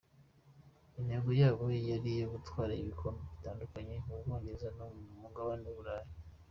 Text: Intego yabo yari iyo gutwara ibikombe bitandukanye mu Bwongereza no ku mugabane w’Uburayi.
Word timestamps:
Intego 0.99 1.29
yabo 1.41 1.63
yari 1.89 2.09
iyo 2.15 2.27
gutwara 2.33 2.71
ibikombe 2.81 3.21
bitandukanye 3.33 3.95
mu 4.05 4.15
Bwongereza 4.21 4.67
no 4.77 4.85
ku 4.91 4.99
mugabane 5.21 5.65
w’Uburayi. 5.69 6.09